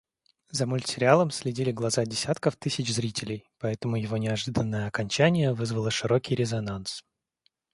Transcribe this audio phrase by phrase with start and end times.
[0.49, 7.03] За мультсериалом следили глаза десятков тысяч зрителей, поэтому его неожиданное окончание вызвало широкий резонанс.